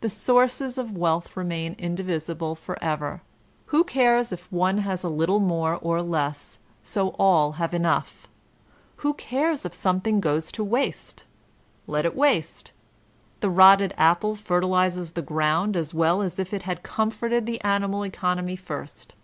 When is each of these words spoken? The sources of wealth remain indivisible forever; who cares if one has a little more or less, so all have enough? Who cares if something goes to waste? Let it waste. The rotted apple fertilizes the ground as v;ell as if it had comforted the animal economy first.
The 0.00 0.08
sources 0.10 0.78
of 0.78 0.96
wealth 0.98 1.36
remain 1.36 1.74
indivisible 1.78 2.56
forever; 2.56 3.22
who 3.66 3.84
cares 3.84 4.32
if 4.32 4.50
one 4.50 4.78
has 4.78 5.04
a 5.04 5.08
little 5.08 5.38
more 5.38 5.76
or 5.80 6.02
less, 6.02 6.58
so 6.82 7.10
all 7.20 7.52
have 7.52 7.72
enough? 7.72 8.26
Who 8.96 9.14
cares 9.14 9.64
if 9.64 9.72
something 9.72 10.18
goes 10.20 10.50
to 10.50 10.64
waste? 10.64 11.24
Let 11.86 12.04
it 12.04 12.16
waste. 12.16 12.72
The 13.38 13.48
rotted 13.50 13.94
apple 13.96 14.34
fertilizes 14.34 15.12
the 15.12 15.22
ground 15.22 15.76
as 15.76 15.92
v;ell 15.92 16.20
as 16.20 16.40
if 16.40 16.52
it 16.52 16.62
had 16.62 16.82
comforted 16.82 17.46
the 17.46 17.60
animal 17.60 18.02
economy 18.04 18.56
first. 18.56 19.14